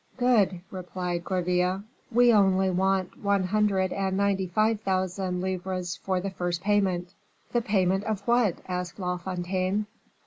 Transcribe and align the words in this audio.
"Good," 0.17 0.61
replied 0.71 1.23
Gourville; 1.25 1.83
"we 2.11 2.33
only 2.33 2.71
what 2.71 3.19
one 3.19 3.43
hundred 3.43 3.93
and 3.93 4.17
ninety 4.17 4.47
five 4.47 4.81
thousand 4.81 5.41
livres 5.41 5.95
for 5.97 6.19
the 6.19 6.31
first 6.31 6.63
payment." 6.63 7.13
"The 7.53 7.61
payment 7.61 8.05
of 8.05 8.21
what?" 8.21 8.55
asked 8.67 8.97
La 8.97 9.17
Fontaine. 9.17 9.85